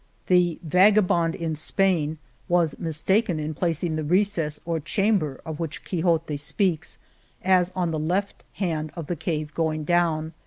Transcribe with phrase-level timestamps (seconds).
[0.25, 2.17] The" Vagabond in Spain"
[2.57, 6.97] was mis taken in placing the recess or chamber of which Quixote speaks
[7.43, 10.33] as on the left hand of the cave going down.